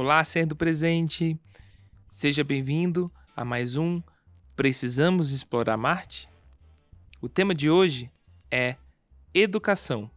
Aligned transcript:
Olá, 0.00 0.22
ser 0.22 0.46
do 0.46 0.54
presente. 0.54 1.36
Seja 2.06 2.44
bem-vindo 2.44 3.12
a 3.34 3.44
mais 3.44 3.76
um 3.76 4.00
Precisamos 4.54 5.32
Explorar 5.32 5.76
Marte? 5.76 6.28
O 7.20 7.28
tema 7.28 7.52
de 7.52 7.68
hoje 7.68 8.08
é 8.48 8.76
Educação. 9.34 10.08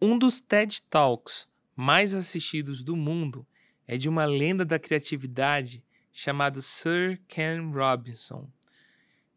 Um 0.00 0.18
dos 0.18 0.40
TED 0.40 0.80
Talks 0.88 1.46
mais 1.76 2.14
assistidos 2.14 2.82
do 2.82 2.96
mundo 2.96 3.46
é 3.86 3.98
de 3.98 4.08
uma 4.08 4.24
lenda 4.24 4.64
da 4.64 4.78
criatividade 4.78 5.84
chamado 6.10 6.62
Sir 6.62 7.20
Ken 7.28 7.70
Robinson. 7.70 8.50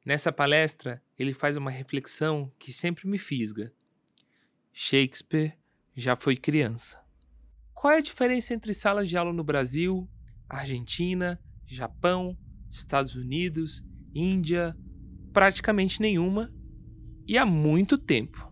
Nessa 0.05 0.31
palestra, 0.31 1.03
ele 1.19 1.33
faz 1.33 1.57
uma 1.57 1.69
reflexão 1.69 2.49
que 2.57 2.71
sempre 2.71 3.09
me 3.09 3.17
fisga. 3.17 3.73
Shakespeare 4.71 5.51
já 5.93 6.15
foi 6.15 6.37
criança. 6.37 7.05
Qual 7.79 7.93
é 7.93 7.97
a 7.97 8.01
diferença 8.01 8.55
entre 8.55 8.73
salas 8.73 9.07
de 9.07 9.15
aula 9.15 9.31
no 9.31 9.43
Brasil, 9.43 10.09
Argentina, 10.49 11.39
Japão, 11.63 12.35
Estados 12.71 13.13
Unidos, 13.13 13.85
Índia? 14.15 14.75
Praticamente 15.31 16.01
nenhuma 16.01 16.51
e 17.27 17.37
há 17.37 17.45
muito 17.45 17.95
tempo. 17.95 18.51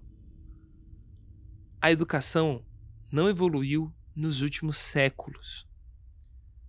A 1.81 1.91
educação 1.91 2.63
não 3.11 3.27
evoluiu 3.27 3.91
nos 4.15 4.41
últimos 4.41 4.77
séculos. 4.77 5.67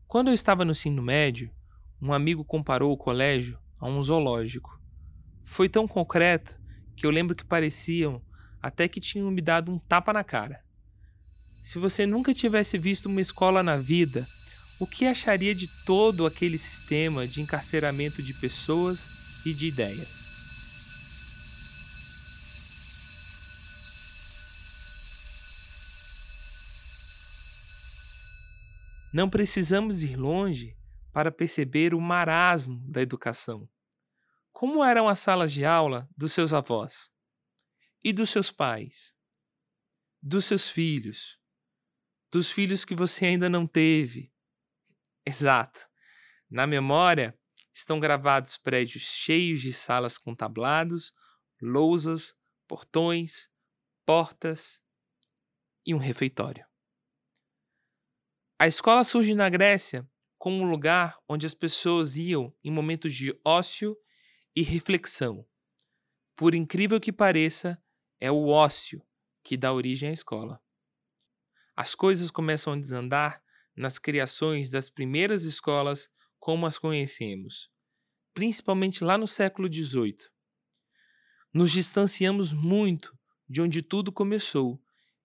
Quando 0.07 0.29
eu 0.29 0.34
estava 0.34 0.65
no 0.65 0.70
ensino 0.70 1.02
médio, 1.02 1.54
um 2.01 2.10
amigo 2.10 2.43
comparou 2.43 2.91
o 2.91 2.96
colégio 2.96 3.59
a 3.79 3.87
um 3.87 4.02
zoológico. 4.02 4.80
Foi 5.43 5.68
tão 5.68 5.87
concreto 5.87 6.59
que 6.96 7.04
eu 7.04 7.10
lembro 7.10 7.37
que 7.37 7.45
pareciam 7.45 8.24
até 8.62 8.88
que 8.88 8.98
tinham 8.98 9.30
me 9.30 9.43
dado 9.43 9.70
um 9.70 9.79
tapa 9.79 10.10
na 10.10 10.24
cara. 10.24 10.65
Se 11.66 11.80
você 11.80 12.06
nunca 12.06 12.32
tivesse 12.32 12.78
visto 12.78 13.06
uma 13.06 13.20
escola 13.20 13.60
na 13.60 13.76
vida, 13.76 14.24
o 14.78 14.86
que 14.86 15.04
acharia 15.04 15.52
de 15.52 15.66
todo 15.84 16.24
aquele 16.24 16.56
sistema 16.56 17.26
de 17.26 17.40
encarceramento 17.40 18.23
de 18.23 18.32
pessoas 18.34 19.45
e 19.45 19.52
de 19.52 19.66
ideias? 19.66 20.08
Não 29.12 29.28
precisamos 29.28 30.04
ir 30.04 30.14
longe 30.14 30.76
para 31.12 31.32
perceber 31.32 31.95
o 31.95 32.01
marasmo 32.01 32.80
da 32.88 33.02
educação. 33.02 33.68
Como 34.52 34.84
eram 34.84 35.08
as 35.08 35.18
salas 35.18 35.52
de 35.52 35.64
aula 35.64 36.08
dos 36.16 36.32
seus 36.32 36.52
avós? 36.52 37.10
E 38.04 38.12
dos 38.12 38.30
seus 38.30 38.52
pais? 38.52 39.12
Dos 40.23 40.45
seus 40.45 40.68
filhos? 40.68 41.45
Dos 42.30 42.51
filhos 42.51 42.85
que 42.85 42.95
você 42.95 43.27
ainda 43.27 43.49
não 43.49 43.66
teve? 43.66 44.32
Exato. 45.24 45.88
Na 46.51 46.66
memória 46.66 47.38
estão 47.73 48.01
gravados 48.01 48.57
prédios 48.57 49.02
cheios 49.02 49.60
de 49.60 49.73
salas 49.73 50.16
com 50.19 50.35
tablados, 50.35 51.13
lousas, 51.60 52.35
portões, 52.66 53.49
portas 54.04 54.80
e 55.85 55.95
um 55.95 55.99
refeitório. 55.99 56.66
A 58.59 58.66
escola 58.66 59.04
surge 59.04 59.35
na 59.35 59.49
Grécia 59.49 60.09
como 60.38 60.63
um 60.63 60.71
lugar 60.71 61.19
onde 61.29 61.47
as 61.47 61.54
pessoas 61.54 62.16
iam 62.16 62.54
em 62.63 62.71
momentos 62.71 63.15
de 63.15 63.38
ócio 63.45 63.97
e 64.54 64.62
reflexão. 64.62 65.47
Por 66.34 66.54
incrível 66.54 67.00
que 67.00 67.12
pareça, 67.12 67.82
é 68.21 68.31
o 68.31 68.49
ócio 68.49 69.03
que 69.43 69.56
dá 69.56 69.72
origem 69.72 70.09
à 70.09 70.12
escola. 70.12 70.62
As 71.77 71.94
coisas 71.94 72.31
começam 72.31 72.72
a 72.72 72.77
desandar 72.77 73.42
nas 73.76 73.98
criações 73.98 74.70
das 74.70 74.88
primeiras 74.88 75.44
escolas 75.44 76.09
como 76.38 76.64
as 76.64 76.78
conhecemos, 76.78 77.69
principalmente 78.32 79.04
lá 79.04 79.19
no 79.19 79.26
século 79.26 79.70
XVIII. 79.70 80.16
Nos 81.53 81.70
distanciamos 81.70 82.50
muito 82.50 83.15
de 83.47 83.60
onde 83.60 83.82
tudo 83.82 84.10
começou, 84.10 84.81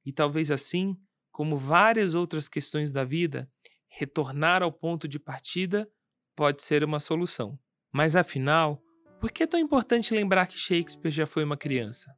e 0.06 0.12
talvez 0.12 0.52
assim 0.52 0.98
como 1.32 1.58
várias 1.58 2.16
outras 2.16 2.50
questões 2.50 2.92
da 2.92 3.06
vida, 3.06 3.50
retornar 3.88 4.62
ao 4.62 4.74
ponto 4.74 5.08
de 5.08 5.18
partida 5.18 5.90
pode 6.36 6.64
ser 6.64 6.84
uma 6.84 7.00
solução. 7.00 7.58
Mas 7.94 8.18
afinal, 8.18 8.84
por 9.22 9.32
que 9.32 9.44
é 9.44 9.48
tão 9.48 9.60
importante 9.60 10.14
lembrar 10.14 10.48
que 10.48 10.58
Shakespeare 10.58 11.12
já 11.12 11.26
foi 11.26 11.46
uma 11.46 11.56
criança? 11.56 12.14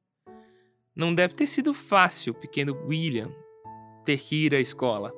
Não 0.96 1.14
deve 1.14 1.36
ter 1.36 1.46
sido 1.46 1.72
fácil 1.74 2.34
pequeno 2.34 2.76
William 2.88 3.32
ter 4.04 4.18
que 4.18 4.46
ir 4.46 4.56
à 4.56 4.60
escola. 4.60 5.14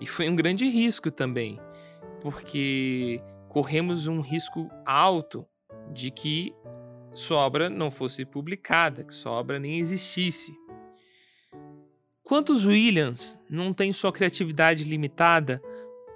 E 0.00 0.06
foi 0.06 0.28
um 0.28 0.36
grande 0.36 0.68
risco 0.68 1.10
também, 1.10 1.60
porque 2.20 3.20
corremos 3.48 4.06
um 4.06 4.20
risco 4.20 4.70
alto 4.84 5.46
de 5.92 6.10
que 6.10 6.54
sua 7.12 7.38
obra 7.38 7.68
não 7.68 7.90
fosse 7.90 8.24
publicada, 8.24 9.02
que 9.02 9.12
sua 9.12 9.32
obra 9.32 9.58
nem 9.58 9.78
existisse. 9.78 10.52
Quantos 12.22 12.64
Williams 12.64 13.42
não 13.48 13.72
têm 13.72 13.92
sua 13.92 14.12
criatividade 14.12 14.84
limitada 14.84 15.62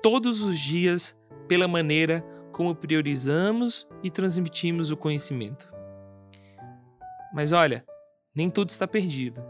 todos 0.02 0.42
os 0.42 0.58
dias 0.58 1.16
pela 1.48 1.66
maneira 1.66 2.24
como 2.52 2.74
priorizamos 2.74 3.86
e 4.02 4.10
transmitimos 4.10 4.90
o 4.90 4.96
conhecimento? 4.96 5.72
Mas 7.32 7.52
olha, 7.52 7.84
nem 8.34 8.50
tudo 8.50 8.68
está 8.70 8.86
perdido. 8.86 9.42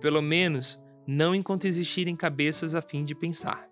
Pelo 0.00 0.20
menos 0.20 0.78
não 1.06 1.34
enquanto 1.34 1.66
existirem 1.66 2.14
cabeças 2.16 2.74
a 2.74 2.80
fim 2.80 3.04
de 3.04 3.14
pensar. 3.14 3.68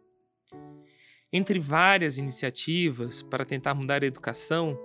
Entre 1.33 1.59
várias 1.61 2.19
iniciativas 2.19 3.23
para 3.23 3.45
tentar 3.45 3.75
mudar 3.75 4.03
a 4.03 4.07
educação, 4.07 4.79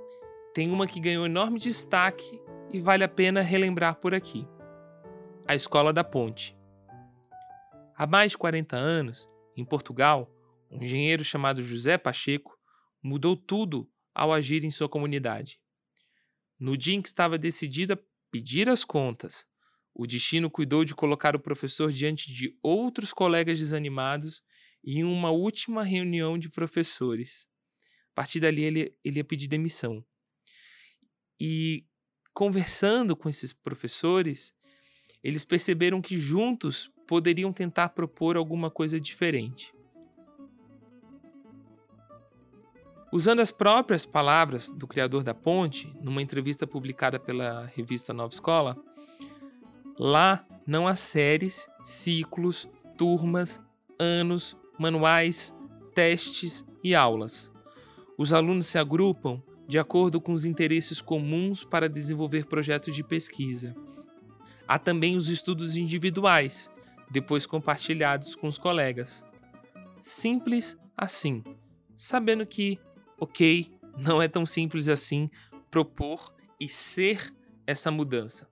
tem 0.53 0.69
uma 0.69 0.85
que 0.87 0.99
ganhou 0.99 1.25
enorme 1.25 1.59
destaque 1.59 2.39
e 2.71 2.79
vale 2.79 3.03
a 3.03 3.09
pena 3.09 3.41
relembrar 3.41 3.95
por 3.95 4.13
aqui: 4.13 4.47
a 5.47 5.55
Escola 5.55 5.91
da 5.91 6.03
Ponte. 6.03 6.55
Há 7.97 8.05
mais 8.05 8.31
de 8.31 8.37
40 8.37 8.75
anos, 8.75 9.27
em 9.55 9.65
Portugal, 9.65 10.29
um 10.69 10.83
engenheiro 10.83 11.23
chamado 11.23 11.63
José 11.63 11.97
Pacheco 11.97 12.57
mudou 13.01 13.35
tudo 13.35 13.89
ao 14.13 14.31
agir 14.33 14.63
em 14.63 14.71
sua 14.71 14.89
comunidade. 14.89 15.59
No 16.59 16.77
dia 16.77 16.95
em 16.95 17.01
que 17.01 17.07
estava 17.07 17.37
decidido 17.37 17.93
a 17.93 17.99
pedir 18.31 18.69
as 18.69 18.83
contas, 18.83 19.45
o 19.95 20.05
destino 20.05 20.51
cuidou 20.51 20.83
de 20.83 20.93
colocar 20.93 21.37
o 21.37 21.39
professor 21.39 21.89
diante 21.89 22.33
de 22.33 22.53
outros 22.61 23.13
colegas 23.13 23.57
desanimados 23.57 24.43
e 24.83 24.99
em 24.99 25.05
uma 25.05 25.31
última 25.31 25.83
reunião 25.83 26.37
de 26.37 26.49
professores. 26.49 27.47
A 28.11 28.15
partir 28.15 28.41
dali, 28.41 28.63
ele, 28.63 28.93
ele 29.03 29.19
ia 29.19 29.23
pedir 29.23 29.47
demissão. 29.47 30.05
E 31.39 31.85
conversando 32.33 33.15
com 33.15 33.29
esses 33.29 33.53
professores, 33.53 34.53
eles 35.23 35.45
perceberam 35.45 36.01
que 36.01 36.17
juntos 36.17 36.91
poderiam 37.07 37.53
tentar 37.53 37.89
propor 37.89 38.35
alguma 38.35 38.69
coisa 38.69 38.99
diferente. 38.99 39.73
Usando 43.13 43.39
as 43.39 43.51
próprias 43.51 44.05
palavras 44.05 44.69
do 44.71 44.85
criador 44.85 45.23
da 45.23 45.33
ponte, 45.33 45.87
numa 46.01 46.21
entrevista 46.21 46.67
publicada 46.67 47.17
pela 47.17 47.65
revista 47.67 48.13
Nova 48.13 48.33
Escola, 48.33 48.75
lá 49.97 50.45
não 50.65 50.87
há 50.87 50.95
séries, 50.95 51.67
ciclos, 51.83 52.67
turmas, 52.97 53.61
anos, 53.99 54.57
manuais, 54.77 55.53
testes 55.93 56.65
e 56.83 56.95
aulas. 56.95 57.51
Os 58.17 58.33
alunos 58.33 58.67
se 58.67 58.77
agrupam 58.77 59.41
de 59.67 59.79
acordo 59.79 60.21
com 60.21 60.31
os 60.31 60.45
interesses 60.45 61.01
comuns 61.01 61.63
para 61.63 61.89
desenvolver 61.89 62.45
projetos 62.45 62.95
de 62.95 63.03
pesquisa. 63.03 63.75
Há 64.67 64.79
também 64.79 65.15
os 65.15 65.27
estudos 65.27 65.77
individuais, 65.77 66.69
depois 67.09 67.45
compartilhados 67.45 68.35
com 68.35 68.47
os 68.47 68.57
colegas. 68.57 69.23
Simples 69.99 70.77
assim, 70.95 71.43
sabendo 71.95 72.45
que, 72.45 72.79
ok, 73.19 73.71
não 73.97 74.21
é 74.21 74.27
tão 74.27 74.45
simples 74.45 74.87
assim 74.87 75.29
propor 75.69 76.33
e 76.59 76.67
ser 76.67 77.33
essa 77.67 77.91
mudança. 77.91 78.47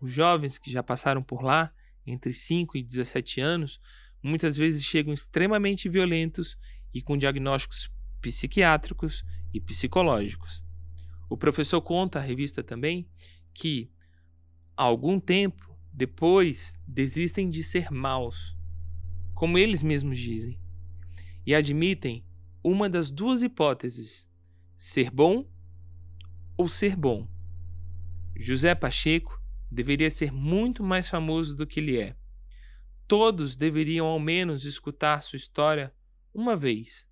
Os 0.00 0.12
jovens 0.12 0.58
que 0.58 0.70
já 0.70 0.82
passaram 0.82 1.22
por 1.22 1.42
lá, 1.42 1.72
entre 2.06 2.32
5 2.32 2.76
e 2.76 2.82
17 2.82 3.40
anos, 3.40 3.80
muitas 4.22 4.56
vezes 4.56 4.84
chegam 4.84 5.12
extremamente 5.12 5.88
violentos 5.88 6.58
e 6.92 7.02
com 7.02 7.16
diagnósticos 7.16 7.90
psiquiátricos 8.20 9.24
e 9.52 9.60
psicológicos. 9.60 10.64
O 11.28 11.36
professor 11.36 11.80
conta 11.80 12.18
à 12.18 12.22
revista 12.22 12.62
também 12.62 13.08
que, 13.52 13.90
há 14.76 14.82
algum 14.82 15.18
tempo, 15.18 15.76
depois 15.92 16.78
desistem 16.86 17.48
de 17.48 17.62
ser 17.64 17.90
maus, 17.90 18.56
como 19.34 19.58
eles 19.58 19.82
mesmos 19.82 20.18
dizem, 20.18 20.60
e 21.44 21.54
admitem 21.54 22.24
uma 22.62 22.88
das 22.88 23.10
duas 23.10 23.42
hipóteses: 23.42 24.28
ser 24.76 25.10
bom 25.10 25.48
ou 26.56 26.68
ser 26.68 26.96
bom. 26.96 27.28
José 28.34 28.74
Pacheco 28.74 29.40
deveria 29.76 30.08
ser 30.08 30.32
muito 30.32 30.82
mais 30.82 31.06
famoso 31.06 31.54
do 31.54 31.66
que 31.66 31.80
ele 31.80 32.00
é. 32.00 32.16
Todos 33.06 33.54
deveriam 33.54 34.06
ao 34.06 34.18
menos 34.18 34.64
escutar 34.64 35.22
sua 35.22 35.36
história 35.36 35.94
uma 36.34 36.56
vez, 36.56 37.06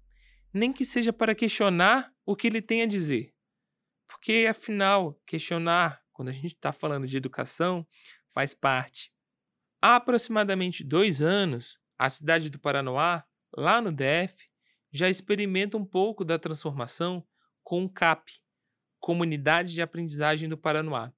nem 0.53 0.73
que 0.73 0.85
seja 0.85 1.13
para 1.13 1.35
questionar 1.35 2.11
o 2.25 2.35
que 2.35 2.47
ele 2.47 2.63
tem 2.63 2.83
a 2.83 2.87
dizer. 2.87 3.35
Porque, 4.09 4.47
afinal, 4.49 5.21
questionar, 5.27 6.03
quando 6.11 6.31
a 6.31 6.33
gente 6.33 6.55
está 6.55 6.73
falando 6.73 7.07
de 7.07 7.17
educação, 7.17 7.87
faz 8.33 8.55
parte. 8.55 9.13
Há 9.81 9.97
aproximadamente 9.97 10.83
dois 10.83 11.21
anos, 11.21 11.79
a 11.99 12.09
cidade 12.09 12.49
do 12.49 12.59
Paranoá, 12.59 13.25
lá 13.55 13.83
no 13.83 13.93
DF, 13.93 14.49
já 14.91 15.09
experimenta 15.09 15.77
um 15.77 15.85
pouco 15.85 16.25
da 16.25 16.39
transformação 16.39 17.27
com 17.63 17.85
o 17.85 17.91
CAP, 17.91 18.33
Comunidade 18.99 19.75
de 19.75 19.83
Aprendizagem 19.83 20.49
do 20.49 20.57
Paranoá. 20.57 21.13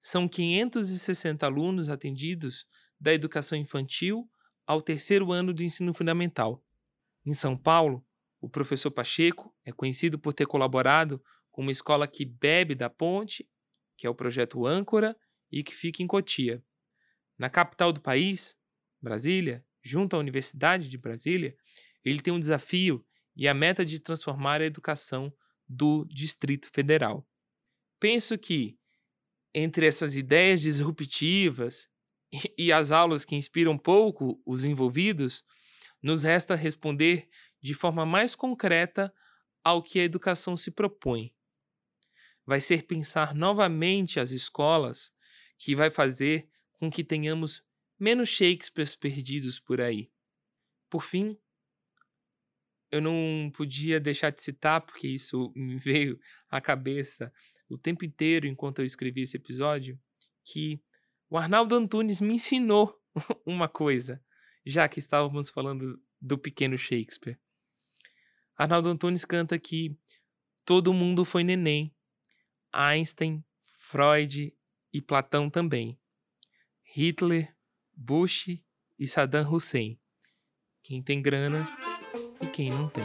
São 0.00 0.26
560 0.26 1.44
alunos 1.44 1.90
atendidos 1.90 2.66
da 2.98 3.12
educação 3.12 3.56
infantil 3.56 4.28
ao 4.66 4.80
terceiro 4.80 5.30
ano 5.30 5.52
do 5.52 5.62
ensino 5.62 5.92
fundamental. 5.92 6.64
Em 7.24 7.34
São 7.34 7.56
Paulo, 7.56 8.04
o 8.40 8.48
professor 8.48 8.90
Pacheco 8.90 9.54
é 9.62 9.70
conhecido 9.70 10.18
por 10.18 10.32
ter 10.32 10.46
colaborado 10.46 11.22
com 11.50 11.60
uma 11.60 11.70
escola 11.70 12.08
que 12.08 12.24
bebe 12.24 12.74
da 12.74 12.88
ponte, 12.88 13.46
que 13.96 14.06
é 14.06 14.10
o 14.10 14.14
projeto 14.14 14.66
Âncora, 14.66 15.14
e 15.52 15.62
que 15.62 15.74
fica 15.74 16.02
em 16.02 16.06
Cotia. 16.06 16.64
Na 17.36 17.50
capital 17.50 17.92
do 17.92 18.00
país, 18.00 18.56
Brasília, 19.02 19.64
junto 19.82 20.16
à 20.16 20.18
Universidade 20.18 20.88
de 20.88 20.96
Brasília, 20.96 21.54
ele 22.02 22.22
tem 22.22 22.32
um 22.32 22.40
desafio 22.40 23.04
e 23.36 23.46
a 23.46 23.52
meta 23.52 23.84
de 23.84 24.00
transformar 24.00 24.62
a 24.62 24.66
educação 24.66 25.30
do 25.68 26.06
Distrito 26.06 26.70
Federal. 26.72 27.26
Penso 27.98 28.38
que, 28.38 28.78
entre 29.54 29.86
essas 29.86 30.16
ideias 30.16 30.60
disruptivas 30.60 31.88
e 32.56 32.72
as 32.72 32.90
aulas 32.92 33.24
que 33.24 33.36
inspiram 33.36 33.76
pouco 33.76 34.40
os 34.46 34.64
envolvidos, 34.64 35.44
nos 36.02 36.24
resta 36.24 36.54
responder 36.54 37.28
de 37.60 37.74
forma 37.74 38.06
mais 38.06 38.34
concreta 38.34 39.12
ao 39.62 39.82
que 39.82 40.00
a 40.00 40.04
educação 40.04 40.56
se 40.56 40.70
propõe. 40.70 41.34
Vai 42.46 42.60
ser 42.60 42.86
pensar 42.86 43.34
novamente 43.34 44.18
as 44.18 44.30
escolas 44.30 45.12
que 45.58 45.74
vai 45.74 45.90
fazer 45.90 46.48
com 46.72 46.90
que 46.90 47.04
tenhamos 47.04 47.62
menos 47.98 48.30
Shakespeares 48.30 48.94
perdidos 48.94 49.60
por 49.60 49.80
aí. 49.80 50.10
Por 50.88 51.02
fim, 51.02 51.38
eu 52.90 53.00
não 53.00 53.50
podia 53.54 54.00
deixar 54.00 54.30
de 54.30 54.40
citar, 54.40 54.80
porque 54.80 55.06
isso 55.06 55.52
me 55.54 55.76
veio 55.78 56.18
à 56.50 56.60
cabeça 56.60 57.32
o 57.68 57.78
tempo 57.78 58.04
inteiro 58.04 58.46
enquanto 58.46 58.80
eu 58.80 58.84
escrevi 58.84 59.22
esse 59.22 59.36
episódio, 59.36 59.98
que 60.44 60.82
o 61.28 61.38
Arnaldo 61.38 61.76
Antunes 61.76 62.20
me 62.20 62.34
ensinou 62.34 63.00
uma 63.46 63.68
coisa, 63.68 64.22
já 64.66 64.88
que 64.88 64.98
estávamos 64.98 65.50
falando 65.50 66.00
do 66.20 66.36
pequeno 66.36 66.76
Shakespeare. 66.76 67.38
Arnaldo 68.56 68.88
Antunes 68.88 69.24
canta 69.24 69.58
que 69.58 69.96
todo 70.64 70.92
mundo 70.92 71.24
foi 71.24 71.44
neném, 71.44 71.94
Einstein, 72.72 73.44
Freud 73.62 74.52
e 74.92 75.00
Platão 75.00 75.48
também, 75.48 75.98
Hitler, 76.82 77.54
Bush 77.94 78.48
e 78.98 79.06
Saddam 79.06 79.50
Hussein. 79.50 79.98
Quem 80.82 81.02
tem 81.02 81.22
grana 81.22 81.66
e 82.40 82.46
quem 82.46 82.70
não 82.70 82.88
tem. 82.88 83.04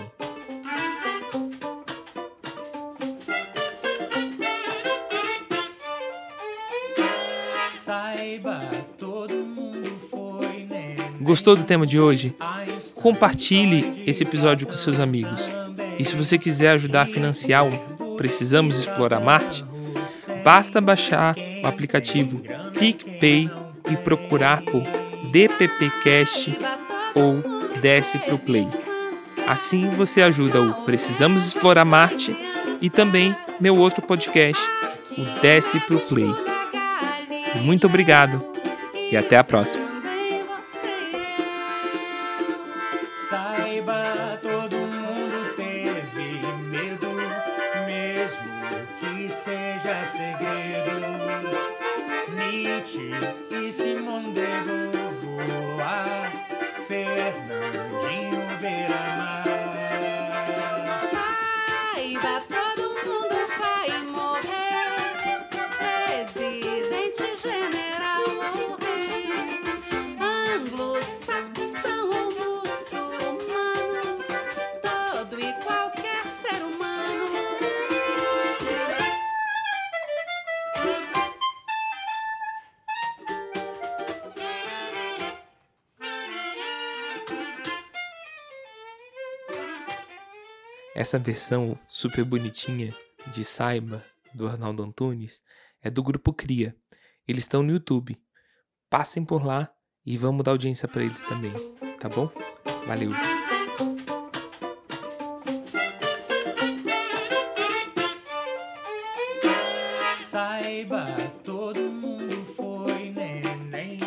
Gostou 11.22 11.56
do 11.56 11.64
tema 11.64 11.88
de 11.88 12.00
hoje? 12.00 12.36
Compartilhe 12.96 14.04
esse 14.06 14.24
episódio 14.24 14.68
com 14.68 14.74
seus 14.74 15.00
amigos. 15.00 15.50
E 15.98 16.06
se 16.06 16.16
você 16.16 16.38
quiser 16.38 16.72
ajudar 16.72 17.02
a 17.02 17.06
financiar 17.06 17.66
o 17.66 18.16
Precisamos 18.16 18.78
Explorar 18.78 19.20
Marte, 19.20 19.66
basta 20.44 20.80
baixar 20.80 21.36
o 21.64 21.68
aplicativo 21.68 22.42
PicPay 22.78 23.50
e 23.92 23.98
procurar 23.98 24.62
por 24.64 24.84
DPPcast 25.32 26.58
ou 27.16 27.44
Desce 27.82 28.18
pro 28.20 28.38
Play. 28.38 28.68
Assim 29.48 29.90
você 29.92 30.22
ajuda 30.22 30.62
o 30.62 30.74
Precisamos 30.86 31.46
Explorar 31.46 31.86
Marte 31.86 32.36
e 32.82 32.90
também 32.90 33.36
meu 33.60 33.78
outro 33.78 34.02
podcast, 34.02 34.62
o 35.18 35.40
Desce 35.42 35.80
pro 35.82 36.00
Play. 36.00 36.34
Muito 37.62 37.88
obrigado 37.88 38.44
e 39.12 39.16
até 39.16 39.38
a 39.38 39.44
próxima. 39.44 39.86
Fernandinho 56.88 58.60
Beiramar. 58.62 58.95
Essa 90.96 91.20
versão 91.20 91.78
super 91.90 92.24
bonitinha 92.24 92.90
de 93.34 93.44
Saiba, 93.44 94.02
do 94.34 94.48
Arnaldo 94.48 94.82
Antunes, 94.82 95.44
é 95.82 95.92
do 95.92 96.02
grupo 96.02 96.32
Cria. 96.32 96.74
Eles 97.28 97.44
estão 97.44 97.62
no 97.62 97.74
YouTube. 97.74 98.18
Passem 98.90 99.26
por 99.26 99.44
lá 99.44 99.70
e 100.06 100.18
vamos 100.18 100.46
dar 100.46 100.52
audiência 100.52 100.88
para 100.88 101.04
eles 101.04 101.22
também, 101.24 101.52
tá 102.00 102.08
bom? 102.08 102.32
Valeu! 102.88 103.12
Saiba, 110.24 111.08
todo 111.44 111.82
mundo 111.92 112.36
foi 112.56 113.10
neném. 113.10 114.00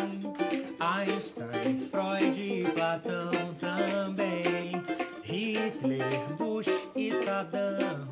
Einstein, 0.79 1.77
Freud 1.91 2.71
Platão 2.73 3.29
também. 3.59 4.81
Hitler, 5.23 6.35
Bush 6.35 6.78
e 7.29 7.31
Saddam 7.31 7.69
Hussein. 7.77 8.08